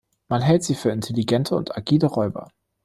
Man 0.29 0.41
hält 0.41 0.63
sie 0.63 0.73
für 0.73 0.89
intelligente 0.89 1.55
und 1.55 1.77
agile 1.77 2.07
Räuber. 2.07 2.47